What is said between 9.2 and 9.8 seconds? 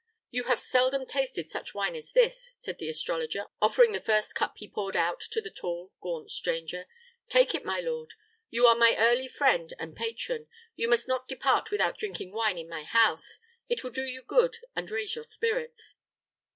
friend